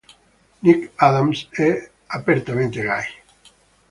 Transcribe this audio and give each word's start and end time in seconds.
Nick 0.63 0.91
Adams 0.97 1.45
è 1.51 1.91
apertamente 2.07 2.81
gay. 2.81 3.05